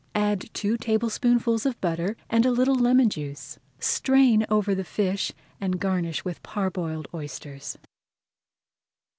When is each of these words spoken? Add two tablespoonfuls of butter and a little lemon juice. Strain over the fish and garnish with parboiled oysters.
Add 0.15 0.49
two 0.55 0.77
tablespoonfuls 0.77 1.63
of 1.63 1.79
butter 1.79 2.17
and 2.27 2.43
a 2.43 2.49
little 2.51 2.73
lemon 2.73 3.07
juice. 3.07 3.59
Strain 3.79 4.47
over 4.49 4.73
the 4.73 4.83
fish 4.83 5.31
and 5.59 5.79
garnish 5.79 6.25
with 6.25 6.41
parboiled 6.41 7.07
oysters. 7.13 7.77